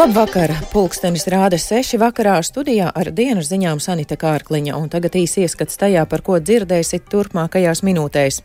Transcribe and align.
Labvakar! 0.00 0.54
Pulkstenis 0.72 1.26
rāda 1.28 1.58
seši 1.60 1.98
vakarā 2.00 2.38
studijā 2.46 2.86
ar 2.96 3.10
dienas 3.12 3.50
ziņām 3.50 3.82
Sanita 3.84 4.16
Kārkliņa, 4.16 4.72
un 4.80 4.86
tagad 4.88 5.18
īsi 5.18 5.42
ieskats 5.44 5.76
tajā, 5.76 6.06
par 6.08 6.22
ko 6.24 6.38
dzirdēsit 6.40 7.10
turpmākajās 7.12 7.82
minūtēs. 7.84 8.38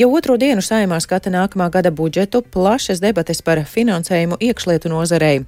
Jau 0.00 0.08
otro 0.16 0.38
dienu 0.40 0.64
saimā 0.64 0.96
skata 1.04 1.28
nākamā 1.34 1.66
gada 1.74 1.92
budžetu, 1.92 2.40
plašas 2.40 3.02
debates 3.04 3.44
par 3.44 3.60
finansējumu 3.68 4.38
iekšlietu 4.48 4.88
nozarei. 4.94 5.42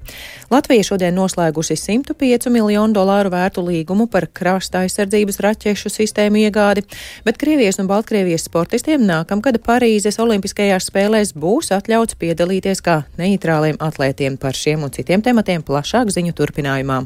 Latvija 0.52 0.84
šodien 0.90 1.16
noslēgusi 1.16 1.78
105 1.80 2.50
miljonu 2.52 2.92
dolāru 2.98 3.32
vērtu 3.32 3.64
līgumu 3.64 4.10
par 4.12 4.28
krasta 4.28 4.84
aizsardzības 4.84 5.40
raķešu 5.40 5.94
sistēmu 5.94 6.42
iegādi, 6.42 6.84
bet 7.24 7.40
Krievijas 7.40 7.80
un 7.80 7.88
Baltkrievijas 7.88 8.44
sportistiem 8.50 9.08
nākamgad 9.08 9.62
Parīzes 9.64 10.20
Olimpiskajās 10.20 10.90
spēlēs 10.92 11.32
būs 11.32 11.72
atļauts 11.78 12.20
piedalīties 12.20 12.84
kā 12.84 13.00
neitrāliem 13.16 13.80
atlētiem 13.80 14.36
par 14.36 14.52
šiem 14.52 14.84
un 14.84 14.92
citiem 14.92 15.24
tematiem 15.24 15.45
tematiem 15.46 15.62
plašāk 15.62 16.10
ziņu 16.10 16.34
turpinājumā. 16.34 17.04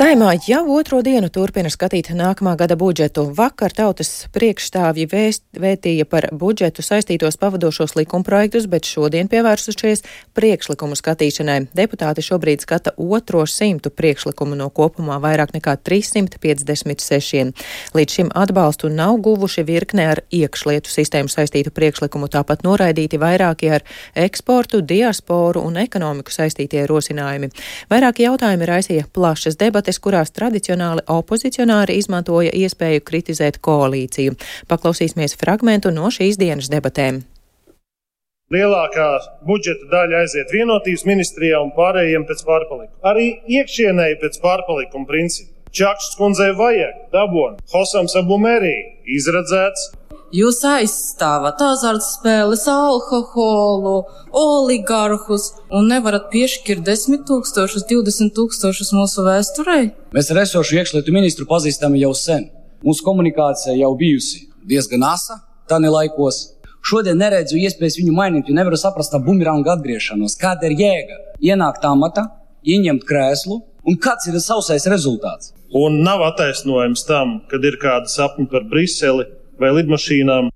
Saimā 0.00 0.30
jau 0.48 0.62
otro 0.72 1.02
dienu 1.04 1.28
turpina 1.28 1.68
skatīt 1.68 2.06
nākamā 2.16 2.54
gada 2.56 2.72
budžetu. 2.80 3.26
Vakar 3.36 3.74
tautas 3.76 4.08
priekšstāvji 4.32 5.04
vēst, 5.12 5.42
vētīja 5.60 6.06
par 6.08 6.30
budžetu 6.32 6.80
saistītos 6.80 7.36
pavadošos 7.36 7.92
likumprojektus, 7.98 8.64
bet 8.72 8.88
šodien 8.88 9.28
pievērsušies 9.28 10.00
priekšlikumu 10.32 10.96
skatīšanai. 10.96 11.66
Deputāti 11.76 12.24
šobrīd 12.24 12.64
skata 12.64 12.94
otro 12.96 13.42
simtu 13.44 13.92
priekšlikumu 13.92 14.56
no 14.56 14.70
kopumā 14.72 15.18
vairāk 15.20 15.52
nekā 15.58 15.76
356. 15.84 17.52
Līdz 17.92 18.16
šim 18.16 18.32
atbalstu 18.32 18.88
nav 18.88 19.20
guvuši 19.20 19.66
virkne 19.68 20.08
ar 20.14 20.24
iekšlietu 20.32 20.88
sistēmu 20.88 21.28
saistītu 21.28 21.74
priekšlikumu, 21.76 22.32
tāpat 22.32 22.64
noraidīti 22.64 23.20
vairāki 23.20 23.68
ar 23.76 23.84
eksportu, 24.16 24.80
diasporu 24.80 25.60
un 25.68 25.76
ekonomiku 25.84 26.32
saistītie 26.32 26.88
rosinājumi. 26.88 27.52
Vairāki 27.92 28.24
jautājumi 28.30 28.72
raisīja 28.72 29.12
plašas 29.12 29.60
debates 29.60 29.89
debates, 29.90 29.98
kurās 29.98 30.30
tradicionāli 30.30 31.02
opozicionāri 31.08 31.98
izmantoja 31.98 32.50
iespēju 32.54 33.02
kritizēt 33.02 33.60
koalīciju. 33.60 34.36
Paklausīsimies 34.68 35.36
fragmentu 35.36 35.90
no 35.90 36.10
šīs 36.10 36.38
dienas 36.38 36.70
debatēm. 36.70 37.24
Lielākā 38.50 39.20
budžeta 39.46 39.86
daļa 39.90 40.24
aiziet 40.24 40.50
vienotības 40.50 41.04
ministrijā 41.06 41.60
un 41.62 41.70
pārējiem 41.70 42.24
pēc 42.26 42.42
pārpalikuma. 42.44 42.98
Arī 43.06 43.40
iekšienēji 43.46 44.18
pēc 44.20 44.40
pārpalikuma 44.42 45.06
principa. 45.06 45.54
Čakšs 45.70 46.16
kundzei 46.18 46.50
vajag 46.58 47.12
dabūnu, 47.12 47.60
Hosams 47.70 48.16
Abumērī 48.18 48.74
izredzēts, 49.06 49.92
Jūs 50.30 50.60
aizstāvat 50.62 51.58
azartspēles, 51.58 52.62
alkoholu, 52.70 54.04
oligarhus 54.30 55.48
un 55.74 55.88
nevarat 55.90 56.28
piešķirt 56.30 56.84
10 56.86 57.24
tūkstošus, 57.26 57.82
20 57.90 58.30
tūkstošus 58.36 58.92
mūsu 58.94 59.24
vēsturei? 59.26 59.88
Mēs 60.14 60.30
ar 60.30 60.38
esošu 60.44 60.76
iekšlietu 60.78 61.10
ministru 61.16 61.48
pazīstam 61.50 61.96
jau 61.98 62.12
sen. 62.14 62.46
Mūsu 62.86 63.02
komunikācija 63.08 63.74
jau 63.74 63.90
bijusi 63.98 64.44
diezgan 64.70 65.02
asa, 65.08 65.40
tā 65.66 65.80
nelaikos. 65.82 66.38
Šodien 66.86 67.18
neredzu 67.18 67.58
iespējas 67.58 67.98
viņu 67.98 68.14
mainīt, 68.14 68.46
jo 68.46 68.54
nevaru 68.54 68.78
saprast 68.78 69.10
tā 69.10 69.18
bumeranga 69.26 69.74
atgriešanos. 69.74 70.38
Kāda 70.38 70.70
ir 70.70 70.78
jēga? 70.78 71.18
Ienākt 71.42 71.82
amatā, 71.90 72.28
ieņemt 72.62 73.02
krēslu, 73.10 73.58
un 73.82 73.98
kāds 73.98 74.30
ir 74.30 74.38
sausais 74.38 74.86
rezultāts? 74.94 75.50
Un 75.74 76.04
nav 76.06 76.22
attaisnojums 76.30 77.02
tam, 77.10 77.40
kad 77.50 77.66
ir 77.66 77.82
kāda 77.82 78.06
sapņa 78.14 78.46
par 78.54 78.70
Briseli 78.70 79.26
vai 79.60 79.70
lidmašīnām. 79.76 80.50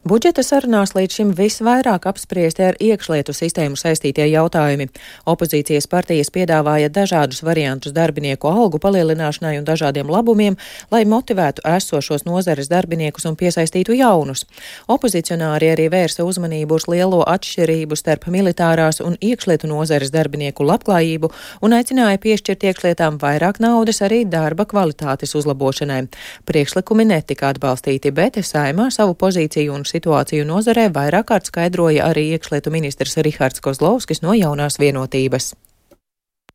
Budžeta 0.00 0.40
sarunās 0.40 0.94
līdz 0.96 1.12
šim 1.12 1.30
visvairāk 1.36 2.06
apspriesti 2.08 2.62
ar 2.64 2.76
iekšlietu 2.80 3.34
sistēmu 3.36 3.76
saistītie 3.76 4.24
jautājumi. 4.30 4.86
Opozīcijas 5.28 5.84
partijas 5.92 6.32
piedāvāja 6.32 6.88
dažādus 6.88 7.42
variantus 7.44 7.92
darbinieku 7.92 8.48
algu 8.48 8.80
palielināšanai 8.80 9.58
un 9.58 9.66
dažādiem 9.68 10.08
labumiem, 10.08 10.56
lai 10.88 11.02
motivētu 11.04 11.66
esošos 11.68 12.24
nozares 12.24 12.70
darbiniekus 12.72 13.28
un 13.28 13.36
piesaistītu 13.36 13.98
jaunus. 13.98 14.46
Opozicionāri 14.88 15.68
arī 15.74 15.90
vērsa 15.92 16.24
uzmanību 16.24 16.80
uz 16.80 16.88
lielo 16.88 17.20
atšķirību 17.28 18.00
starp 18.00 18.24
militārās 18.32 19.02
un 19.04 19.20
iekšlietu 19.20 19.68
nozares 19.68 20.14
darbinieku 20.16 20.64
labklājību 20.64 21.28
un 21.60 21.76
aicināja 21.76 22.22
piešķirt 22.24 22.66
iekšlietām 22.70 23.20
vairāk 23.20 23.60
naudas 23.60 24.00
arī 24.08 24.24
darba 24.24 24.64
kvalitātes 24.64 25.36
uzlabošanai. 25.36 26.06
Priekšlikumi 26.48 27.10
netika 27.12 27.52
atbalstīti, 27.52 28.16
bet 28.16 28.40
saimā 28.40 28.88
savu 28.88 29.12
pozīciju 29.12 29.76
un 29.76 29.88
situāciju 29.90 30.46
nozarē 30.48 30.88
vairāk 30.94 31.28
kārt 31.32 31.50
skaidroja 31.50 32.08
arī 32.10 32.30
iekšlietu 32.36 32.72
ministrs 32.74 33.18
Rihards 33.18 33.62
Kozlovskis 33.64 34.22
no 34.24 34.36
jaunās 34.38 34.78
vienotības. 34.80 35.52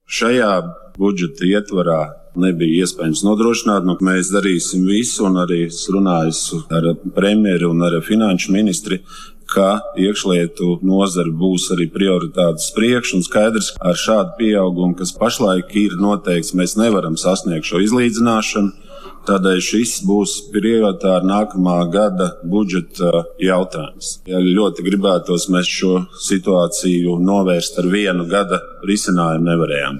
Šajā 0.06 0.52
budžeta 0.98 1.48
ietvarā 1.50 2.02
nebija 2.40 2.84
iespējams 2.86 3.24
nodrošināt. 3.26 3.88
Nu, 3.88 3.96
mēs 4.06 4.30
darīsim 4.34 4.86
visu, 4.88 5.26
un 5.30 5.40
arī 5.42 5.66
runāju 5.70 6.62
ar 6.70 6.92
premjeru 7.16 7.72
un 7.74 7.86
ar 7.88 7.98
finanšu 8.06 8.54
ministri, 8.54 9.02
ka 9.50 9.80
iekšlietu 10.02 10.80
nozara 10.86 11.32
būs 11.42 11.70
arī 11.76 11.88
prioritātes 11.94 12.72
priekš, 12.76 13.14
un 13.18 13.26
skaidrs, 13.26 13.74
ar 13.80 13.98
šādu 14.00 14.36
pieaugumu, 14.40 14.98
kas 15.00 15.14
pašlaik 15.16 15.76
ir 15.80 15.98
noteikts, 16.02 16.56
mēs 16.58 16.76
nevaram 16.82 17.18
sasniegt 17.20 17.70
šo 17.70 17.84
izlīdzināšanu. 17.86 18.85
Tādēļ 19.26 19.60
šis 19.66 19.92
būs 20.06 20.34
prioritāri 20.54 21.26
nākamā 21.26 21.80
gada 21.90 22.28
budžeta 22.46 23.24
jautājums. 23.42 24.20
Ja 24.30 24.38
ļoti 24.38 24.86
gribētos, 24.86 25.48
mēs 25.50 25.70
šo 25.70 25.94
situāciju 26.28 27.18
novērst 27.26 27.80
ar 27.82 27.90
vienu 27.90 28.28
gada 28.30 28.62
risinājumu 28.86 29.50
nevarējām. 29.50 29.98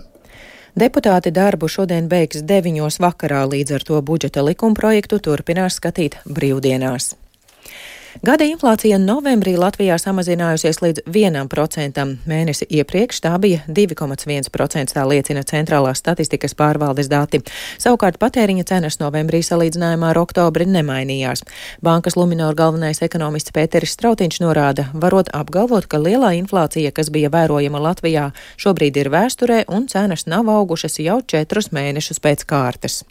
Deputāti 0.76 1.32
darbu 1.34 1.70
šodien 1.72 2.10
beigs 2.12 2.44
deviņos 2.46 3.00
vakarā, 3.02 3.46
līdz 3.50 3.78
ar 3.78 3.86
to 3.88 4.02
budžeta 4.06 4.44
likumprojektu 4.46 5.22
turpinās 5.24 5.80
skatīt 5.80 6.20
brīvdienās. 6.28 7.14
Gada 8.24 8.46
inflācija 8.48 8.96
novembrī 8.96 9.58
Latvijā 9.60 9.98
samazinājusies 10.00 10.78
līdz 10.80 11.02
1%. 11.12 12.04
Mēnesi 12.24 12.68
iepriekš 12.72 13.20
tā 13.26 13.34
bija 13.44 13.60
2,1%, 13.68 14.94
tā 14.96 15.04
liecina 15.04 15.44
Centrālās 15.44 16.00
statistikas 16.00 16.56
pārvaldes 16.56 17.10
dati. 17.12 17.42
Savukārt 17.76 18.16
patēriņa 18.22 18.64
cenas 18.70 19.02
novembrī 19.02 19.42
salīdzinājumā 19.44 20.14
ar 20.14 20.20
oktobri 20.22 20.68
nemainījās. 20.70 21.44
Bankas 21.84 22.16
Luminor 22.16 22.56
galvenais 22.56 23.04
ekonomists 23.04 23.52
Pēteris 23.52 23.98
Strautiņš 23.98 24.40
norāda, 24.46 24.88
varot 24.94 25.34
apgalvot, 25.36 25.90
ka 25.92 26.00
lielā 26.00 26.32
inflācija, 26.40 26.94
kas 26.96 27.12
bija 27.12 27.34
vērojama 27.36 27.84
Latvijā, 27.84 28.30
šobrīd 28.56 29.02
ir 29.02 29.12
vēsturē 29.12 29.66
un 29.68 29.90
cenas 29.92 30.24
nav 30.24 30.48
augušas 30.56 31.02
jau 31.04 31.20
četrus 31.20 31.74
mēnešus 31.76 32.24
pēc 32.24 32.48
kārtas 32.48 33.04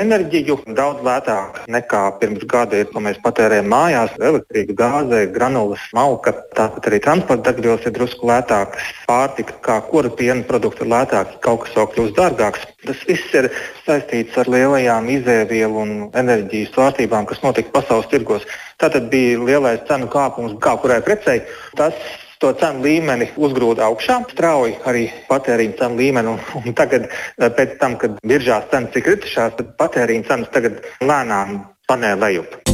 enerģiju 0.00 0.58
daudz 0.76 1.02
lētāk 1.06 1.62
nekā 1.72 2.02
pirms 2.20 2.44
gada 2.50 2.80
ir, 2.80 2.88
ko 2.92 3.02
mēs 3.04 3.20
patērējam 3.24 3.68
mājās. 3.72 4.16
Elektrība, 4.20 4.76
gāze, 4.80 5.22
granulas, 5.34 5.82
malka, 5.96 6.34
tāpat 6.56 6.90
arī 6.90 7.00
transporta 7.04 7.50
degvielas 7.50 7.86
ir 7.88 7.94
drusku 7.96 8.28
lētākas. 8.30 8.90
Pārtika, 9.08 9.56
kā 9.64 9.78
kura 9.90 10.10
piena 10.10 10.44
produkti 10.48 10.84
ir 10.84 10.92
lētāki, 10.92 11.40
kaut 11.46 11.64
kas 11.64 11.78
vēl 11.78 11.90
kļūst 11.94 12.20
dārgāks. 12.20 12.68
Tas 12.86 13.02
viss 13.08 13.34
ir 13.34 13.50
saistīts 13.86 14.36
ar 14.40 14.52
lielajām 14.52 15.10
izēvielu 15.16 15.82
un 15.82 15.96
enerģijas 16.14 16.74
svārstībām, 16.74 17.26
kas 17.30 17.42
notika 17.46 17.74
pasaules 17.80 18.10
tirgos. 18.12 18.46
Tātad 18.82 19.10
bija 19.12 19.40
lielais 19.40 19.82
cenu 19.88 20.10
kāpums 20.12 20.58
kā 20.62 20.76
kurai 20.82 21.00
precei. 21.04 21.40
Tas 21.78 21.96
to 22.42 22.52
cenu 22.60 22.84
līmeni 22.84 23.30
uzgrūda 23.36 23.86
augšā, 23.88 24.20
strauji 24.32 24.76
arī 24.88 25.06
patēriņa 25.30 25.78
cenu 25.80 26.00
līmeni. 26.02 26.36
Un, 26.36 26.62
un 26.62 26.76
tagad, 26.76 27.08
eh, 27.08 27.48
pēc 27.48 27.78
tam, 27.80 27.96
kad 28.00 28.20
biržās 28.26 28.70
cenas 28.72 28.96
ir 28.96 29.06
kritušās, 29.08 29.58
tad 29.58 29.74
patēriņa 29.80 30.30
cenas 30.30 30.54
tagad 30.54 30.84
lēnām 31.00 31.60
panē 31.88 32.16
lejup. 32.20 32.65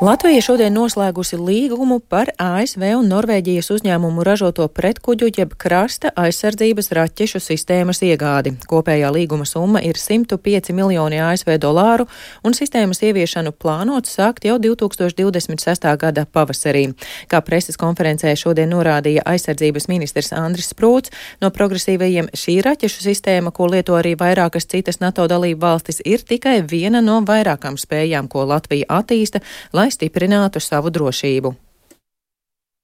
Latvija 0.00 0.40
šodien 0.40 0.72
noslēgusi 0.72 1.36
līgumu 1.36 1.98
par 2.00 2.30
ASV 2.40 2.86
un 2.96 3.10
Norvēģijas 3.12 3.66
uzņēmumu 3.74 4.22
ražoto 4.24 4.64
pretkuģu 4.72 5.26
jeb 5.36 5.50
krasta 5.60 6.08
aizsardzības 6.16 6.86
raķešu 6.96 7.36
sistēmas 7.44 8.00
iegādi. 8.06 8.54
Kopējā 8.70 9.10
līguma 9.12 9.44
summa 9.44 9.82
ir 9.84 10.00
105 10.00 10.72
miljoni 10.72 11.18
ASV 11.20 11.58
dolāru, 11.60 12.06
un 12.40 12.56
sistēmas 12.56 13.02
ieviešanu 13.04 13.52
plānots 13.52 14.14
sākt 14.16 14.46
jau 14.48 14.54
2026. 14.56 15.84
gada 16.00 16.24
pavasarī. 16.24 16.86
Kā 17.28 17.42
preses 17.44 17.76
konferencē 17.76 18.32
šodien 18.40 18.72
norādīja 18.72 19.26
aizsardzības 19.28 19.90
ministrs 19.92 20.32
Andris 20.32 20.72
Sprūts, 20.72 21.12
no 21.44 21.52
progresīvajiem 21.52 22.32
šī 22.32 22.56
raķešu 22.64 23.04
sistēma, 23.10 23.52
ko 23.52 23.68
lieto 23.68 24.00
arī 24.00 24.16
vairākas 24.16 24.64
citas 24.64 25.02
NATO 25.04 25.28
dalību 25.28 25.60
valstis, 25.60 26.00
ir 26.08 26.24
tikai 26.24 26.62
viena 26.64 27.04
no 27.04 27.20
vairākām 27.20 27.76
spējām, 27.76 28.32
ko 28.32 28.48
Latvija 28.48 28.88
attīsta, 29.02 29.44
lai 29.76 29.89
lai 29.90 29.98
stiprinātu 29.98 30.62
savu 30.62 30.90
drošību. 30.94 31.56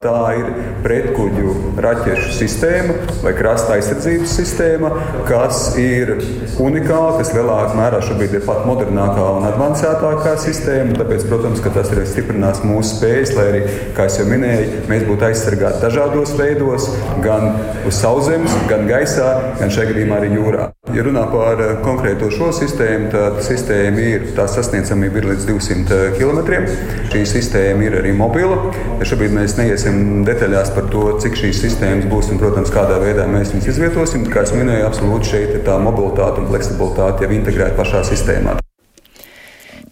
Tā 0.05 0.12
ir 0.37 0.49
pretkuģu 0.85 1.53
raķešu 1.81 2.35
sistēma 2.37 2.97
vai 3.23 3.31
krasta 3.32 3.79
aizsardzības 3.79 4.35
sistēma, 4.37 4.91
kas 5.25 5.70
ir 5.81 6.12
unikāla, 6.61 7.14
kas 7.17 7.32
lielākā 7.32 7.79
mērā 7.79 8.03
šobrīd 8.05 8.37
ir 8.37 8.44
pat 8.44 8.67
modernākā 8.69 9.25
un 9.38 9.49
avansētākā 9.49 10.35
sistēma. 10.43 10.99
Tāpēc, 11.00 11.25
protams, 11.31 11.64
tas 11.64 11.94
arī 11.97 12.05
stiprinās 12.11 12.61
mūsu 12.67 12.99
spējas, 12.99 13.32
lai 13.38 13.49
arī, 13.55 13.62
kā 13.97 14.11
jau 14.12 14.29
minēju, 14.29 14.85
mēs 14.93 15.08
būtu 15.08 15.31
aizsargāti 15.31 15.81
dažādos 15.87 16.37
veidos, 16.37 16.91
gan 17.25 17.56
uz 17.88 17.97
sauszemes, 17.97 18.53
gan 18.69 18.85
gaisā, 18.91 19.32
gan 19.62 19.73
šajā 19.73 19.94
gadījumā 19.94 20.20
arī 20.20 20.35
jūrā. 20.37 20.69
Ja 20.96 21.02
runā 21.04 21.26
par 21.28 21.60
eh, 21.60 21.75
konkrēto 21.84 22.31
šo 22.32 22.46
sistēmu, 22.56 23.10
tad 23.12 23.43
sistēma 23.44 24.00
ir 24.00 24.22
tā 24.37 24.46
sasniedzamība 24.48 25.20
ir 25.20 25.28
līdz 25.28 25.44
200 25.50 25.98
km. 26.16 26.62
Šī 27.12 27.25
sistēma 27.28 27.84
ir 27.84 27.98
arī 28.00 28.14
mobila. 28.16 28.56
Ja 29.02 29.10
šobrīd 29.10 29.37
mēs 29.37 29.58
neiesim 29.60 30.25
detaļās 30.25 30.72
par 30.72 30.88
to, 30.93 31.04
cik 31.20 31.37
šīs 31.37 31.60
sistēmas 31.66 32.08
būs 32.08 32.32
un, 32.32 32.40
protams, 32.40 32.72
kādā 32.72 32.96
veidā 33.02 33.28
mēs 33.28 33.52
viņus 33.52 33.75
izvietosim. 33.75 34.25
Kā 34.32 34.46
jau 34.48 34.56
minēju, 34.56 34.88
absolūti 34.88 35.34
šeit 35.34 35.58
ir 35.58 35.66
tā 35.69 35.76
mobilitāte 35.84 36.40
un 36.40 36.48
fleksibilitāte 36.54 37.28
jau 37.28 37.37
integrēta 37.43 37.76
pašā 37.76 38.06
sistēmā. 38.14 38.56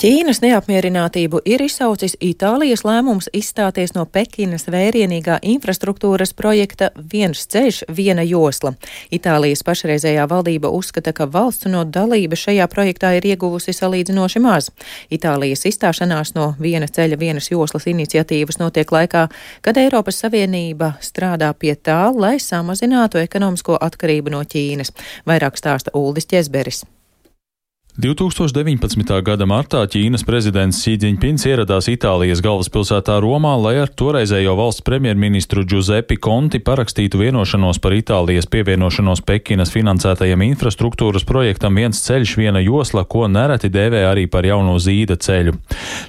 Ķīnas 0.05 0.43
neapmierinātību 0.45 1.39
ir 1.49 1.63
izsaucis 1.65 2.13
Itālijas 2.21 2.83
lēmums 2.85 3.31
izstāties 3.33 3.95
no 3.97 4.03
Pekinas 4.05 4.67
vērienīgā 4.69 5.39
infrastruktūras 5.49 6.35
projekta 6.37 6.91
viens 7.13 7.47
ceļš, 7.49 7.79
viena 7.89 8.21
josla. 8.29 8.75
Itālijas 9.09 9.65
pašreizējā 9.65 10.27
valdība 10.29 10.69
uzskata, 10.77 11.15
ka 11.17 11.25
valsts 11.25 11.71
no 11.73 11.87
dalības 11.89 12.43
šajā 12.43 12.67
projektā 12.69 13.15
ir 13.17 13.25
ieguvusi 13.31 13.73
salīdzinoši 13.73 14.43
maz. 14.45 14.69
Itālijas 15.09 15.65
izstāšanās 15.71 16.35
no 16.37 16.51
viena 16.61 16.85
ceļa, 16.85 17.17
vienas 17.17 17.49
joslas 17.49 17.89
iniciatīvas 17.89 18.61
notiek 18.61 18.93
laikā, 18.93 19.23
kad 19.65 19.81
Eiropas 19.81 20.21
Savienība 20.21 20.99
strādā 21.01 21.49
pie 21.57 21.73
tā, 21.81 22.03
lai 22.13 22.35
samazinātu 22.37 23.25
ekonomisko 23.25 23.81
atkarību 23.81 24.37
no 24.37 24.45
Ķīnas. 24.45 24.93
Vairāk 25.25 25.57
stāsta 25.57 25.97
Uldis 25.97 26.29
Ķezberis. 26.29 26.85
2019. 27.95 29.23
gada 29.23 29.47
martā 29.47 29.85
Ķīnas 29.87 30.25
prezidents 30.27 30.81
Sīdziņpins 30.83 31.45
ieradās 31.47 31.87
Itālijas 31.87 32.41
galvaspilsētā 32.43 33.21
Romā, 33.23 33.53
lai 33.55 33.77
ar 33.85 33.93
toreizējo 33.95 34.57
valsts 34.59 34.83
premjerministru 34.83 35.63
Giuseppe 35.63 36.17
Conti 36.19 36.59
parakstītu 36.59 37.21
vienošanos 37.21 37.79
par 37.79 37.95
Itālijas 37.95 38.51
pievienošanos 38.51 39.23
Pekinas 39.23 39.71
finansētajam 39.71 40.43
infrastruktūras 40.43 41.23
projektam 41.29 41.79
viens 41.79 42.01
ceļš, 42.03 42.33
viena 42.41 42.65
josla, 42.65 43.05
ko 43.07 43.29
nereti 43.31 43.71
dēvē 43.71 44.03
arī 44.09 44.27
par 44.27 44.43
jauno 44.43 44.75
zīda 44.83 45.15
ceļu. 45.15 45.55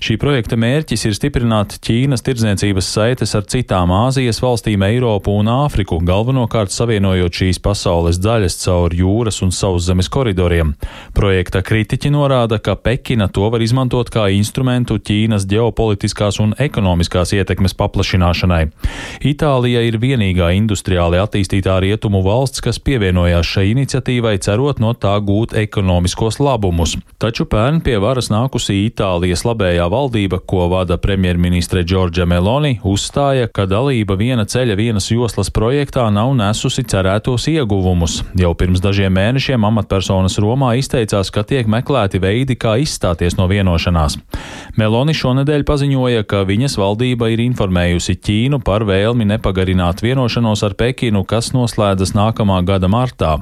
Šī 0.02 0.18
projekta 0.18 0.58
mērķis 0.58 1.06
ir 1.06 1.14
stiprināt 1.20 1.78
Ķīnas 1.86 2.26
tirdzniecības 2.26 2.90
saites 2.98 3.38
ar 3.38 3.46
citām 3.46 3.94
Āzijas 3.94 4.42
valstīm, 4.42 4.88
Eiropu 4.90 5.38
un 5.38 5.54
Āfriku, 5.54 6.02
galvenokārt 6.02 6.74
savienojot 6.74 7.44
šīs 7.44 7.62
pasaules 7.62 8.18
daļas 8.26 8.58
caur 8.66 8.98
jūras 9.06 9.44
un 9.46 9.54
sauszemes 9.54 10.10
koridoriem. 10.10 10.74
Projekta 11.14 11.62
Kritiķi 11.75 12.07
norāda, 12.07 12.56
ka 12.63 12.77
Pekina 12.80 13.25
to 13.27 13.50
var 13.51 13.60
izmantot 13.60 14.07
kā 14.07 14.30
instrumentu 14.31 14.95
Ķīnas 14.95 15.44
ģeopolitiskās 15.51 16.38
un 16.39 16.54
ekonomiskās 16.56 17.33
ietekmes 17.36 17.74
paplašināšanai. 17.75 18.62
Itālija 19.27 19.81
ir 19.83 19.98
vienīgā 20.00 20.54
industriāli 20.56 21.19
attīstītā 21.19 21.75
rietumu 21.83 22.22
valsts, 22.24 22.63
kas 22.63 22.80
pievienojās 22.80 23.50
šai 23.57 23.66
iniciatīvai, 23.74 24.38
cerot 24.45 24.80
no 24.80 24.94
tā 24.95 25.18
gūt 25.19 25.57
ekonomiskos 25.66 26.39
labumus. 26.39 26.94
Taču 27.19 27.44
pērn 27.51 27.81
pie 27.83 27.98
varas 28.00 28.31
nākusī 28.31 28.78
Itālijas 28.86 29.44
labējā 29.44 29.89
valdība, 29.92 30.39
ko 30.48 30.69
vada 30.71 30.95
premjerministre 30.95 31.83
Džordža 31.83 32.24
Meloni, 32.24 32.78
uzstāja, 32.88 33.51
ka 33.51 33.68
dalība 33.68 34.16
viena 34.16 34.48
ceļa 34.48 34.80
vienas 34.80 35.10
joslas 35.12 35.51
projektā 35.51 36.07
nav 36.07 36.31
nesusi 36.39 36.88
cerētos 36.88 37.50
ieguvumus. 37.51 38.21
Jau 38.39 38.56
pirms 38.56 38.80
dažiem 38.80 39.12
mēnešiem 39.19 39.68
amatpersonas 39.74 40.39
Romā 40.39 40.78
izteicās, 40.80 41.36
ka 41.36 41.44
tiek 41.44 41.65
tiek 41.66 41.72
meklēti 41.72 42.22
veidi, 42.22 42.56
kā 42.56 42.78
izstāties 42.80 43.38
no 43.38 43.48
vienošanās. 43.50 44.18
Meloni 44.78 45.14
šonadēļ 45.14 45.64
paziņoja, 45.66 46.26
ka 46.28 46.46
viņas 46.46 46.78
valdība 46.78 47.30
ir 47.32 47.40
informējusi 47.42 48.18
Ķīnu 48.22 48.62
par 48.64 48.86
vēlmi 48.86 49.26
nepagarināt 49.26 50.02
vienošanos 50.04 50.64
ar 50.64 50.76
Pekinu, 50.76 51.24
kas 51.26 51.54
noslēdzas 51.54 52.14
nākamā 52.16 52.62
gada 52.66 52.88
martā. 52.88 53.40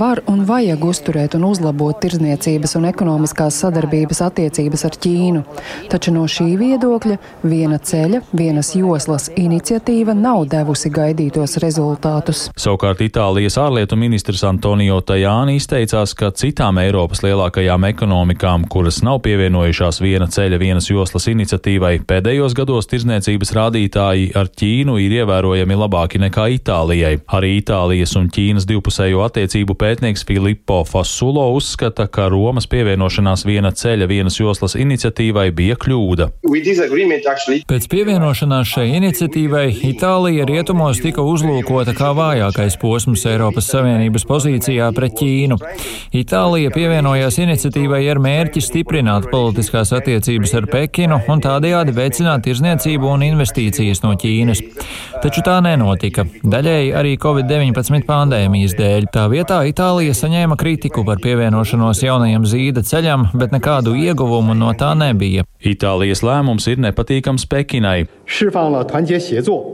Var 0.00 0.22
un 0.28 0.44
vajag 0.46 0.84
uzturēt 0.84 1.34
un 1.36 1.44
uzlabot 1.48 1.98
tirzniecības 2.00 2.76
un 2.76 2.88
ekonomiskās 2.90 3.60
sadarbības 3.64 4.20
attiecības 4.28 4.84
ar 4.84 4.98
Ķīnu, 5.00 5.44
taču 5.90 6.14
no 6.14 6.26
šī 6.28 6.56
viedokļa 6.60 7.18
viena 7.42 7.78
ceļa, 7.78 8.22
vienas 8.36 8.74
joslas 8.76 9.30
iniciatīva 9.36 10.14
nav 10.14 10.46
devusi 10.52 10.92
gaidītos 10.92 11.58
rezultātus. 11.62 12.48
Savukārt 12.60 13.00
Itālijas 13.04 13.56
ārlietu 13.60 13.96
ministrs 13.96 14.44
Antonio 14.44 15.00
Tajāni 15.00 15.56
izteicās, 15.56 16.12
ka 16.20 16.28
citām 16.36 16.76
Eiropas 16.82 17.22
lielākajām 17.24 17.86
ekonomikām, 17.88 18.66
kuras 18.68 18.98
nav 19.06 19.22
pievienojušās 19.24 20.02
viena 20.02 20.26
ceļa, 20.28 20.58
vienas 20.60 20.90
joslas 20.90 21.30
iniciatīvai, 21.32 21.94
pēdējos 22.08 22.52
gados 22.58 22.90
tirzniecības 22.90 23.54
rādītāji 23.56 24.26
ar 24.36 24.50
Ķīnu 24.60 24.98
ir 25.00 25.14
ievērojami 25.22 25.78
labāki 25.80 26.20
nekā 26.20 26.50
Itālijai. 26.58 27.14
Arī 27.36 27.54
Itālijas 27.62 28.12
un 28.20 28.28
Ķīnas 28.34 28.66
divpusējo 28.68 29.22
attiecību 29.24 29.76
pētnieks 29.80 30.26
Filippo 30.28 30.82
Fasulo 30.88 31.46
uzskata, 31.56 32.04
ka 32.12 32.28
Romas 32.32 32.68
pievienošanās 32.68 33.46
viena 33.48 33.72
ceļa, 33.72 34.10
vienas 34.10 34.36
joslas 34.42 34.76
iniciatīvai 34.76 35.48
bija 35.56 35.78
kļūda. 35.80 36.28
Pēc 37.70 37.88
pievienošanās 37.94 38.74
šai 38.74 38.86
iniciatīvai 38.98 39.64
Itālija 39.94 40.44
rietumos 40.52 41.00
tika 41.00 41.24
uzlūkota 41.24 41.96
kā 41.96 42.12
vājākais 42.18 42.76
posms 42.82 43.24
Eiropas 43.30 43.72
Savienības 43.72 44.28
pozīcijā 44.28 44.92
pret 44.96 45.16
Ķīnu. 45.16 45.60
Itālija 46.10 46.72
pievienojās 46.74 47.36
iniciatīvai 47.38 48.00
ar 48.10 48.18
mērķi 48.18 48.58
stiprināt 48.66 49.28
politiskās 49.30 49.92
attiecības 49.94 50.56
ar 50.58 50.64
Pekinu 50.66 51.20
un 51.30 51.42
tādējādi 51.44 51.94
veicināt 51.94 52.42
tirzniecību 52.48 53.06
un 53.12 53.22
investīcijas 53.28 54.02
no 54.02 54.16
Ķīnas. 54.18 54.58
Taču 55.22 55.44
tā 55.46 55.60
nenotika, 55.62 56.24
daļēji 56.42 56.90
arī 56.98 57.14
Covid-19 57.22 58.02
pandēmijas 58.10 58.74
dēļ. 58.80 59.06
Tā 59.14 59.28
vietā 59.30 59.60
Itālija 59.70 60.16
saņēma 60.18 60.58
kritiku 60.58 61.06
par 61.06 61.22
pievienošanos 61.22 62.02
jaunajam 62.02 62.42
zīda 62.42 62.82
ceļam, 62.82 63.28
bet 63.38 63.54
nekādu 63.54 63.94
ieguvumu 63.94 64.58
no 64.58 64.74
tā 64.74 64.96
nebija. 64.98 65.46
Itālijas 65.62 66.24
lēmums 66.26 66.66
ir 66.72 66.82
nepatīkams 66.88 67.46
Pekinai. 67.46 68.00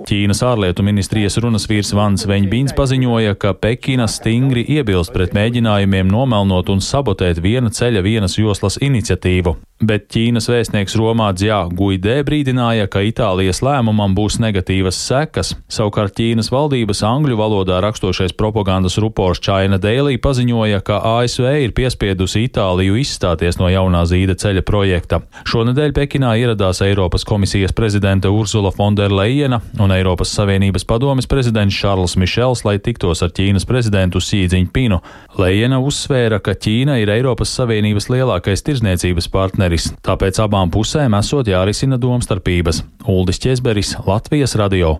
Ķīnas 0.08 0.38
ārlietu 0.48 0.80
ministrijas 0.86 1.36
runas 1.44 1.66
vīrs 1.68 1.90
Vans 1.92 2.24
Veņbīns 2.24 2.72
paziņoja, 2.78 3.34
ka 3.36 3.52
Pekina 3.52 4.06
stingri 4.08 4.62
iebilst 4.78 5.12
pret 5.12 5.34
mēģinājumiem 5.36 6.08
nomelnot 6.08 6.72
un 6.72 6.80
sabotēt 6.80 7.42
viena 7.44 7.68
ceļa 7.68 8.00
vienas 8.06 8.38
joslas 8.40 8.80
iniciatīvu. 8.80 9.58
Bet 9.76 10.06
Ķīnas 10.08 10.48
vēstnieks 10.48 10.96
Romā 10.96 11.26
Dzjā 11.36 11.58
Guidē 11.76 12.22
brīdināja, 12.24 12.86
ka 12.88 13.02
Itālijas 13.04 13.60
lēmumam 13.60 14.14
būs 14.16 14.38
negatīvas 14.40 14.96
sekas. 15.04 15.52
Savukārt 15.68 16.16
Ķīnas 16.16 16.48
valdības 16.48 17.04
angļu 17.04 17.36
valodā 17.36 17.82
rakstošais 17.84 18.32
propagandas 18.40 18.96
rupors 19.04 19.42
China 19.44 19.76
Daily 19.76 20.16
paziņoja, 20.16 20.80
ka 20.80 21.02
ASV 21.18 21.50
ir 21.66 21.76
piespiedusi 21.76 22.46
Itāliju 22.48 22.96
izstāties 23.02 23.60
no 23.60 23.68
jaunā 23.68 24.06
zīda 24.08 24.38
ceļa 24.40 24.64
projekta. 24.64 25.20
Šonadēļ 25.44 25.92
Pekinā 26.00 26.32
ieradās 26.40 26.80
Eiropas 26.86 27.28
komisijas 27.28 27.76
prezidente 27.76 28.32
Ursula 28.32 28.45
Fonderleina 28.74 29.60
un 29.82 29.92
Eiropas 29.94 30.32
Savienības 30.36 30.86
padomes 30.88 31.28
prezidents 31.30 31.74
Šarls 31.74 32.16
Mišels, 32.16 32.64
lai 32.66 32.78
tiktos 32.78 33.22
ar 33.26 33.32
Ķīnas 33.36 33.66
prezidentu 33.68 34.22
Sīdziņpinu. 34.22 35.00
Leina 35.40 35.80
uzsvēra, 35.82 36.40
ka 36.40 36.54
Ķīna 36.54 37.00
ir 37.02 37.12
Eiropas 37.16 37.52
Savienības 37.58 38.10
lielākais 38.12 38.64
tirzniecības 38.66 39.30
partneris, 39.32 39.92
tāpēc 40.06 40.40
abām 40.44 40.72
pusēm 40.74 41.18
esot 41.18 41.50
jārisina 41.50 42.00
domstarpības. 42.00 42.84
Uldis 43.06 43.42
Česberis, 43.42 43.96
Latvijas 44.06 44.56
radio. 44.58 44.96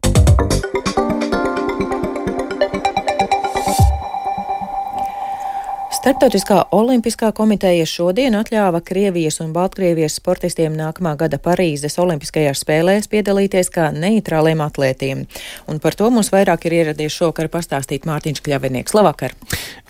Startautiskā 6.06 6.60
olimpiskā 6.70 7.32
komiteja 7.34 7.82
šodien 7.90 8.36
atļāva 8.38 8.78
Krievijas 8.86 9.40
un 9.42 9.48
Baltkrievijas 9.50 10.20
sportistiem 10.20 10.76
nākamā 10.78 11.16
gada 11.18 11.40
Parīzes 11.42 11.98
olimpiskajās 11.98 12.62
spēlēs 12.62 13.10
piedalīties 13.10 13.72
kā 13.74 13.88
neitrāliem 13.90 14.62
atlētiem. 14.62 15.24
Un 15.66 15.82
par 15.82 15.98
to 15.98 16.06
mums 16.14 16.30
vairāk 16.30 16.68
ir 16.68 16.76
ieradies 16.78 17.16
šokar 17.18 17.50
pastāstīt 17.50 18.06
Mārtiņš 18.06 18.38
Kļavinieks. 18.46 18.94
Labvakar! 18.94 19.34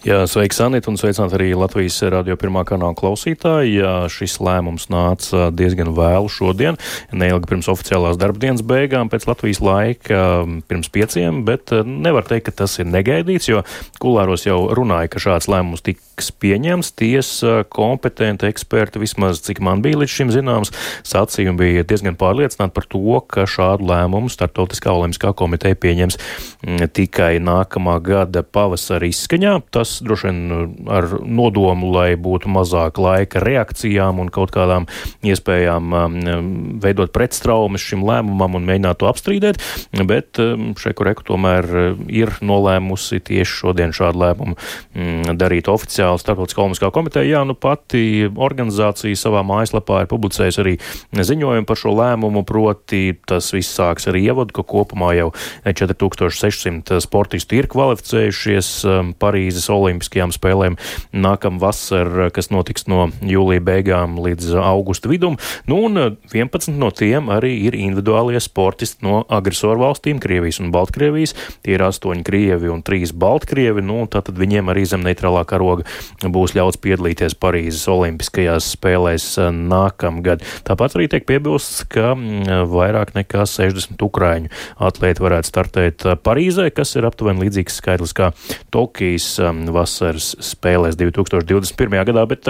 Jā, 0.07 0.23
sveiks, 0.31 0.61
Anita, 0.63 0.89
un 0.89 0.97
sveicināt 0.97 1.35
arī 1.37 1.51
Latvijas 1.59 1.99
radio 2.15 2.39
pirmā 2.41 2.63
kanāla 2.65 2.97
klausītāji. 2.97 3.77
Jā, 3.83 3.93
šis 4.13 4.39
lēmums 4.41 4.89
nāca 4.93 5.51
diezgan 5.53 5.93
vēlu 5.97 6.33
šodien, 6.33 6.81
neilgi 7.13 7.51
pirms 7.51 7.69
oficiālās 7.75 8.17
darbdienas 8.21 8.65
beigām, 8.65 9.13
pēc 9.13 9.29
Latvijas 9.29 9.61
laika 9.61 10.25
pirms 10.71 10.93
pieciem, 10.95 11.45
bet 11.49 11.75
nevar 11.85 12.25
teikt, 12.25 12.49
ka 12.49 12.63
tas 12.63 12.79
ir 12.81 12.89
negaidīts, 12.89 13.51
jo 13.51 13.67
kulāros 14.01 14.47
jau 14.47 14.63
runāja, 14.79 15.11
ka 15.13 15.27
šāds 15.27 15.51
lēmums 15.51 15.85
tik 15.85 16.06
tiks 16.17 16.33
pieņemts. 16.41 16.95
Tiesa 16.97 17.65
kompetenti 17.69 18.49
eksperti, 18.49 18.99
vismaz 18.99 19.43
cik 19.45 19.61
man 19.61 19.83
bija 19.85 20.01
līdz 20.01 20.13
šim 20.13 20.31
zināms, 20.33 20.73
sacījumi 21.05 21.59
bija 21.61 21.85
diezgan 21.85 22.17
pārliecināti 22.17 22.73
par 22.73 22.87
to, 22.89 23.21
ka 23.29 23.45
šādu 23.45 23.85
lēmumu 23.91 24.31
Startautiskā 24.33 24.95
olimpiskā 24.97 25.35
komiteja 25.37 25.77
pieņems 25.77 26.17
mm, 26.17 26.89
tikai 26.97 27.37
nākamā 27.45 27.99
gada 28.01 28.43
pavasara 28.43 29.07
izskaņā. 29.11 29.59
Tas 29.71 29.99
droši 30.01 30.31
vien 30.31 30.41
mm, 30.47 30.89
ar 30.89 31.09
nodomu, 31.21 31.93
lai 31.93 32.17
būtu 32.17 32.49
mazāk 32.49 32.97
laika 33.03 33.43
reakcijām 33.45 34.23
un 34.23 34.33
kaut 34.33 34.55
kādām 34.57 34.89
iespējām 35.27 35.93
mm, 35.93 36.81
veidot 36.81 37.13
pretstraumes 37.13 37.85
šim 37.85 38.07
lēmumam 38.09 38.57
un 38.57 38.67
mēģināt 38.69 39.03
to 39.03 39.11
apstrīdēt, 39.11 39.61
bet 40.09 40.41
šeku 40.81 41.07
reku 41.07 41.27
tomēr 41.29 41.69
ir 42.09 42.33
nolēmusi 42.41 43.21
tieši 43.27 43.61
šodien 43.61 43.93
šādu 43.97 44.23
lēmumu 44.23 45.37
darīt 45.37 45.69
oficiāli 45.69 45.96
oficiāli 45.97 46.21
Starptautiskā 46.21 46.63
olimpiskā 46.63 46.91
komiteja. 46.93 47.39
Jā, 47.39 47.43
nu 47.47 47.55
pati 47.57 48.29
organizācija 48.29 49.17
savā 49.17 49.43
mājaslapā 49.47 50.03
ir 50.05 50.11
publicējusi 50.11 50.61
arī 50.63 50.75
ziņojumu 51.17 51.67
par 51.67 51.79
šo 51.81 51.95
lēmumu, 51.97 52.45
proti 52.47 53.17
tas 53.27 53.49
viss 53.55 53.73
sāks 53.77 54.09
ar 54.11 54.17
ievadu, 54.19 54.53
ka 54.53 54.65
kopumā 54.67 55.15
jau 55.17 55.31
4600 55.65 57.01
sportisti 57.01 57.61
ir 57.61 57.69
kvalificējušies 57.73 58.71
um, 58.85 59.13
Parīzes 59.17 59.71
olimpiskajām 59.73 60.35
spēlēm 60.35 60.77
nākam 61.17 61.61
vasar, 61.63 62.29
kas 62.35 62.51
notiks 62.53 62.87
no 62.91 63.09
jūlija 63.25 63.65
beigām 63.65 64.19
līdz 64.21 64.57
augusta 64.61 65.11
vidum. 65.11 65.39
Nu, 65.67 65.81
un 65.89 66.19
11 66.33 66.77
no 66.77 66.93
tiem 66.93 67.31
arī 67.33 67.55
ir 67.69 67.79
individuālie 67.79 68.41
sportisti 68.43 69.07
no 69.07 69.23
agresoru 69.33 69.87
valstīm, 69.87 70.21
Krievijas 70.21 70.61
un 70.61 70.73
Baltkrievijas. 70.75 71.35
Tie 71.65 71.77
ir 71.77 71.85
8 71.87 72.25
Krievi 72.27 72.71
un 72.73 72.85
3 72.85 73.15
Baltkrievi. 73.17 73.85
Nu, 73.87 74.03
tātad 74.11 74.37
viņiem 74.39 74.73
arī 74.73 74.85
zem 74.89 75.05
neitrālā 75.07 75.45
karoga 75.49 75.76
būs 76.25 76.57
ļauts 76.57 76.81
piedalīties 76.83 77.37
Parīzes 77.41 77.87
Olimpiskajās 77.91 78.73
spēlēs 78.77 79.27
eh, 79.41 79.51
nākamgad. 79.55 80.45
Tāpat 80.67 80.97
arī 80.97 81.09
tiek 81.13 81.27
piebilsts, 81.29 81.85
ka 81.91 82.13
mm, 82.15 82.67
vairāk 82.73 83.15
nekā 83.17 83.47
60 83.49 84.03
ukrāņu 84.07 84.53
atlēti 84.89 85.25
varētu 85.25 85.51
startēt 85.51 86.07
eh, 86.07 86.17
Parīzē, 86.27 86.69
kas 86.75 86.97
ir 86.99 87.09
aptuveni 87.09 87.47
līdzīgs 87.47 87.81
skaitlis 87.81 88.15
kā 88.17 88.33
Tokijas 88.75 89.29
mm, 89.43 89.73
vasaras 89.77 90.33
spēlēs 90.45 90.99
2021. 91.01 91.99
gadā, 92.11 92.27
bet 92.29 92.49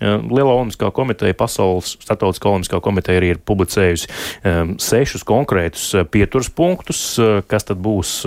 Lielā 0.00 0.52
Olimpiskā 0.52 0.90
komiteja, 0.94 1.36
Pasaules 1.38 1.96
Startautiskā 2.02 2.50
Olimpiskā 2.50 2.80
komiteja 2.84 3.20
arī 3.20 3.32
ir 3.34 3.40
publicējusi 3.48 4.10
sešus 4.82 5.24
konkrētus 5.26 5.86
pieturas 6.12 6.50
punktus, 6.54 7.00
kas 7.50 7.66
tad 7.68 7.80
būs 7.82 8.20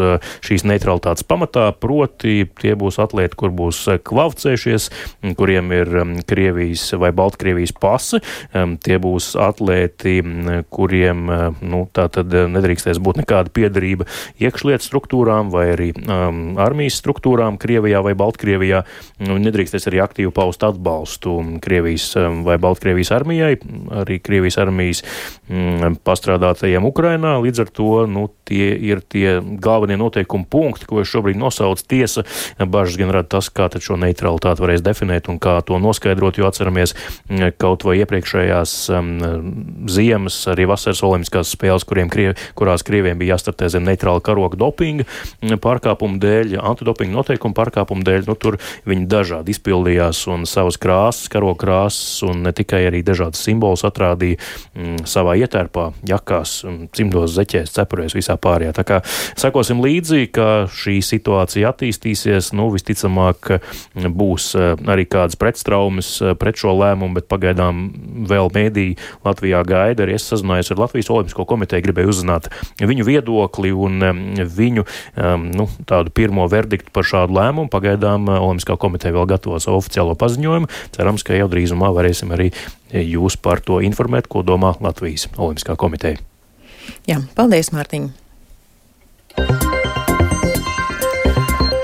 šīs 0.46 0.66
neutralitātes 0.68 1.26
pamatā, 1.28 1.70
proti 1.78 2.46
tie 2.62 2.74
būs 2.80 3.00
atlēti, 3.02 3.38
kur 3.40 3.54
būs 3.56 3.84
kvalificējuši 4.08 4.41
pieteikušies, 4.42 4.90
kuriem 5.38 5.72
ir 5.72 5.90
um, 6.02 6.16
Krievijas 6.28 6.94
vai 7.00 7.12
Baltkrievijas 7.12 7.74
pasi. 7.74 8.22
Um, 8.54 8.78
tie 8.78 8.98
būs 9.02 9.36
atlēti, 9.40 10.22
kuriem 10.70 11.30
uh, 11.30 11.62
nu, 11.62 11.88
tā 11.94 12.08
tad 12.10 12.32
uh, 12.34 12.48
nedrīkstēs 12.52 13.00
būt 13.02 13.22
nekāda 13.22 13.52
piedarība 13.54 14.08
iekšlietu 14.42 14.86
struktūrām 14.86 15.52
vai 15.52 15.72
arī 15.74 15.92
um, 16.02 16.58
armijas 16.62 17.00
struktūrām 17.02 17.60
Krievijā 17.62 18.02
vai 18.04 18.14
Baltkrievijā. 18.18 18.84
Nu, 19.22 19.38
nedrīkstēs 19.42 19.88
arī 19.90 20.02
aktīvi 20.04 20.34
paust 20.36 20.64
atbalstu 20.64 21.38
Krievijas 21.64 22.10
um, 22.20 22.44
vai 22.48 22.58
Baltkrievijas 22.62 23.14
armijai, 23.16 23.56
arī 24.04 24.20
Krievijas 24.24 24.60
armijas 24.62 25.04
um, 25.50 25.98
pastrādātajiem 26.06 26.86
Ukrainā. 26.88 27.38
Līdz 27.42 27.66
ar 27.66 27.74
to 27.74 27.92
nu, 28.10 28.28
tie 28.48 28.74
ir 28.76 29.04
tie 29.06 29.40
galvenie 29.42 29.98
noteikumi 30.00 30.48
punkti, 30.50 30.88
ko 30.90 31.02
es 31.04 31.12
šobrīd 31.12 31.40
nosaucu. 31.40 31.88
Tiesa 31.92 32.26
bažas 32.60 33.00
gan 33.00 33.14
rada 33.14 33.30
tas, 33.38 33.50
kā 33.52 33.70
šo 33.82 33.98
neutralitāti 34.00 34.31
deputāti 34.32 34.64
varēs 34.64 34.82
definēt 34.82 35.30
un 35.30 35.40
kā 35.40 35.60
to 35.66 35.78
noskaidrot, 35.80 36.38
jo 36.38 36.48
atceramies 36.48 36.94
mm, 37.30 37.54
kaut 37.62 37.84
vai 37.86 38.00
iepriekšējās 38.02 38.74
um, 38.96 39.12
ziemas, 39.90 40.48
arī 40.52 40.68
vasaras 40.70 41.04
olimpiskās 41.04 41.54
spēles, 41.54 41.86
kriev, 41.86 42.36
kurās 42.56 42.84
krieviem 42.84 43.20
bija 43.20 43.36
jāstartē 43.36 43.70
zem 43.70 43.86
neitrāla 43.86 44.22
karoga 44.22 44.58
dopinga 44.58 45.06
mm, 45.06 45.60
pārkāpumu 45.62 46.20
dēļ, 46.22 46.58
antidopinga 46.62 47.14
noteikumu 47.14 47.58
pārkāpumu 47.58 48.06
dēļ. 48.08 48.26
Nu, 48.28 48.36
tur 48.36 48.58
viņi 48.88 49.08
dažādi 49.12 49.54
izpildījās 49.54 50.26
un 50.32 50.46
savas 50.50 50.80
krāsas, 50.82 51.30
karoga 51.32 51.60
krāsas 51.66 52.22
un 52.28 52.44
ne 52.46 52.54
tikai 52.56 52.84
arī 52.90 53.04
dažādas 53.06 53.42
simbolus 53.46 53.86
atrādīja 53.88 54.40
mm, 54.76 55.06
savā 55.10 55.38
ietērpā, 55.42 55.92
jakās, 56.10 56.62
cimdos, 56.98 57.36
zeķēs, 57.38 57.76
cepurēs, 57.78 58.18
visā 58.18 58.38
pārējā. 58.42 58.74
Tā 58.78 58.88
kā 58.88 59.02
sekosim 59.40 59.84
līdzi, 59.84 60.28
ka 60.34 60.50
šī 60.72 61.00
situācija 61.06 61.72
attīstīsies, 61.74 62.52
nu, 62.58 62.70
visticamāk 62.74 63.52
būs 64.22 64.52
eh, 64.56 64.74
arī 64.94 65.08
kādas 65.10 65.38
pretstraumes 65.40 66.14
eh, 66.22 66.36
pret 66.40 66.60
šo 66.62 66.76
lēmumu, 66.78 67.18
bet 67.18 67.30
pagaidām 67.32 67.84
vēl 68.30 68.52
mēdī 68.56 68.88
Latvijā 69.26 69.64
gaida. 69.68 70.06
Arī 70.06 70.18
es 70.18 70.28
sazinājos 70.30 70.72
ar 70.74 70.84
Latvijas 70.86 71.12
Olimpisko 71.14 71.46
komiteju, 71.50 71.86
gribēju 71.88 72.14
uzzināt 72.14 72.52
viņu 72.80 73.08
viedokli 73.08 73.74
un 73.74 74.02
viņu 74.52 74.86
nu, 75.42 75.68
tādu 75.90 76.14
pirmo 76.16 76.46
verdiktu 76.52 76.94
par 76.94 77.08
šādu 77.08 77.36
lēmumu. 77.38 77.72
Pagaidām 77.74 78.30
eh, 78.30 78.40
Olimpiskā 78.40 78.78
komiteja 78.82 79.16
vēl 79.18 79.30
gatavo 79.34 79.60
savu 79.64 79.82
oficiālo 79.82 80.16
paziņojumu. 80.20 80.72
Cerams, 80.96 81.26
ka 81.28 81.38
jau 81.38 81.50
drīzumā 81.52 81.92
varēsim 81.96 82.34
arī 82.36 82.52
jūs 82.92 83.40
par 83.42 83.64
to 83.66 83.82
informēt, 83.86 84.30
ko 84.32 84.46
domā 84.46 84.76
Latvijas 84.84 85.30
Olimpiskā 85.38 85.78
komiteja. 85.80 86.22
Jā, 87.10 87.22
paldies, 87.38 87.72
Mārtiņ! 87.76 88.12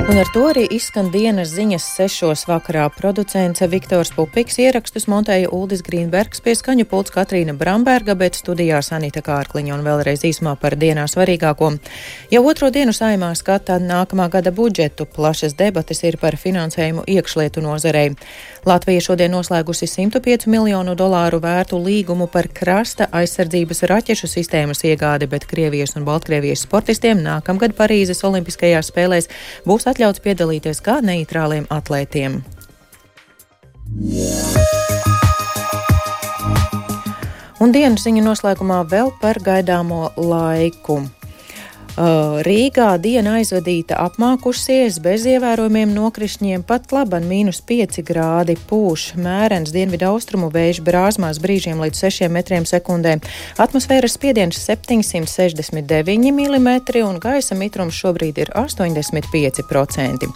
Un 0.08 0.16
ar 0.16 0.30
to 0.32 0.46
arī 0.48 0.62
izskan 0.72 1.10
dienas 1.12 1.50
ziņas 1.52 1.84
sešos 1.98 2.46
vakarā. 2.48 2.86
Producents 2.96 3.60
Viktors 3.68 4.14
Pupiks 4.16 4.56
ierakstus 4.64 5.04
montēja 5.12 5.50
Uldis 5.52 5.82
Grīnbergs 5.84 6.40
pie 6.46 6.54
skaņu 6.56 6.86
pults 6.88 7.12
Katrīna 7.12 7.52
Bramberga, 7.60 8.16
bet 8.16 8.40
studijā 8.40 8.80
Sanita 8.80 9.20
Kārkliņa 9.26 9.74
un 9.76 9.84
vēlreiz 9.84 10.24
īsumā 10.30 10.54
par 10.62 10.78
dienā 10.80 11.10
svarīgāko. 11.12 11.74
Jau 12.32 12.44
otro 12.48 12.70
dienu 12.72 12.96
saimā 12.96 13.34
skata 13.36 13.82
nākamā 13.84 14.30
gada 14.32 14.56
budžetu. 14.56 15.10
Plašas 15.12 15.60
debates 15.60 16.00
ir 16.08 16.16
par 16.24 16.40
finansējumu 16.40 17.04
iekšlietu 17.04 17.66
nozarei. 17.68 18.14
Latvija 18.68 19.00
šodien 19.00 19.32
noslēgusi 19.32 19.88
105 19.88 20.44
miljonu 20.52 20.92
dolāru 21.00 21.38
vērtu 21.40 21.78
līgumu 21.80 22.26
par 22.28 22.50
krasta 22.52 23.06
aizsardzības 23.16 23.86
raķešu 23.88 24.28
sistēmas 24.28 24.84
iegādi, 24.84 25.30
bet 25.32 25.46
Krievijas 25.48 25.96
un 25.96 26.04
Baltkrievijas 26.04 26.66
sportistiem 26.68 27.22
nākamgad 27.24 27.78
Parīzes 27.78 28.26
Olimpiskajās 28.28 28.92
spēlēs 28.92 29.32
būs 29.64 29.88
atļauts 29.88 30.20
piedalīties 30.26 30.84
kā 30.84 30.98
neitrāliem 31.00 31.70
atlētiem. 31.72 32.42
Un 37.64 37.72
dienas 37.72 38.04
ziņu 38.04 38.26
noslēgumā 38.28 38.84
vēl 38.92 39.16
par 39.22 39.40
gaidāmo 39.48 40.10
laiku. 40.20 41.06
Uh, 41.98 42.44
Rīgā 42.46 42.92
diena 43.02 43.40
aizvadīta 43.40 43.96
apmākusies, 44.04 45.00
bez 45.02 45.24
ievērojumiem 45.26 45.96
nokrišņiem, 45.96 46.62
pat 46.70 46.92
laban 46.94 47.24
mīnus 47.26 47.58
5 47.66 48.04
grādi 48.06 48.54
pūš, 48.70 49.16
mērens 49.18 49.74
dienvidu 49.74 50.06
austrumu 50.12 50.52
vējš 50.54 50.84
brāzmās 50.86 51.40
brīžiem 51.42 51.82
līdz 51.82 52.04
6 52.06 52.30
metriem 52.30 52.68
sekundē. 52.70 53.16
Atmosfēras 53.58 54.14
spiediens 54.14 54.62
769 54.62 56.30
mm 56.30 56.70
un 57.02 57.18
gaisa 57.18 57.58
mitrums 57.58 57.98
šobrīd 57.98 58.44
ir 58.46 58.54
85%. 58.54 60.30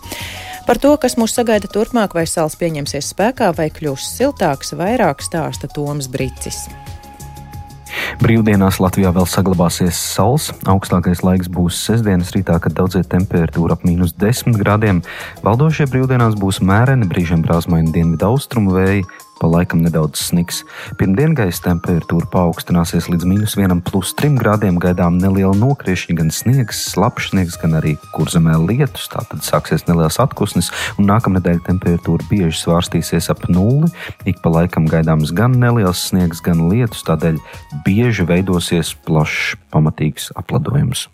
Par 0.65 0.82
to, 0.82 0.96
kas 0.98 1.13
mūs 1.13 1.38
sagaida 1.38 1.70
turpmāk, 1.70 2.18
vai 2.18 2.25
sals 2.25 2.58
pieņemsies 2.58 3.13
spēkā 3.13 3.53
vai 3.53 3.70
kļūs 3.70 4.10
siltāks, 4.18 4.74
vairāk 4.82 5.22
stāsta 5.22 5.70
Toms 5.70 6.10
Bricis. 6.10 6.65
Brīvdienās 8.20 8.82
Latvijā 8.84 9.13
vēl 9.15 9.27
saglabāsies 9.30 9.96
saules. 9.96 10.50
Augstākais 10.68 11.24
laiks 11.24 11.48
būs 11.51 11.80
sestdienas 11.88 12.34
rītā, 12.36 12.58
kad 12.60 12.75
daudzie 12.75 13.06
temperatūra 13.08 13.77
ap 13.77 13.86
mīnus 13.88 14.12
10 14.20 14.60
grādiem. 14.60 15.00
Valdošie 15.46 15.88
brīvdienās 15.88 16.36
būs 16.41 16.60
mēreni, 16.65 17.08
brīžiem 17.08 17.46
brāzmaini 17.46 17.94
dienvidu 17.96 18.27
austrumu 18.34 18.75
vēji, 18.75 19.08
pa 19.41 19.50
laikam 19.50 19.81
nedaudz 19.81 20.21
sniks. 20.29 20.62
Pirmdien 21.00 21.33
gaisa 21.38 21.63
temperatūra 21.65 22.27
paaugstināsies 22.33 23.10
līdz 23.10 23.25
minus 23.25 23.55
1,3 23.57 24.38
grādiem. 24.38 24.77
Gaidām 24.81 25.17
neliela 25.21 25.55
nokrišņa, 25.57 26.17
gan 26.19 26.29
sniegs, 26.33 26.83
slapjš 26.93 27.31
sniegs, 27.31 27.57
gan 27.62 27.77
arī 27.79 27.95
kurzemē 28.13 28.60
lietus. 28.62 29.07
Tātad 29.12 29.41
sāksies 29.45 29.88
neliels 29.89 30.19
atkusnis, 30.21 30.69
un 31.01 31.10
nākamnedēļ 31.10 31.63
temperatūra 31.69 32.29
bieži 32.29 32.62
svārstīsies 32.62 33.31
ap 33.33 33.48
nulli. 33.50 33.89
Ik 34.29 34.43
pa 34.45 34.53
laikam 34.53 34.89
gaidāms 34.91 35.33
gan 35.36 35.57
neliels 35.62 36.05
sniegs, 36.12 36.43
gan 36.45 36.67
lietus, 36.69 37.05
tādēļ 37.10 37.41
bieži 37.88 38.27
veidosies 38.29 38.93
plašs, 39.07 39.57
pamatīgs 39.74 40.31
apladojums. 40.38 41.10